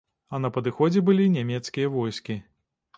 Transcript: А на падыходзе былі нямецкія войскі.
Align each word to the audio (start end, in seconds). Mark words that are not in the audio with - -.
А 0.37 0.39
на 0.45 0.49
падыходзе 0.55 1.05
былі 1.11 1.29
нямецкія 1.37 1.95
войскі. 2.01 2.43